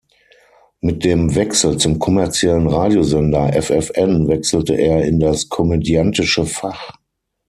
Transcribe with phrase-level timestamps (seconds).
[0.79, 6.93] Mit dem Wechsel zum kommerziellen Radiosender ffn wechselte er in das komödiantische Fach.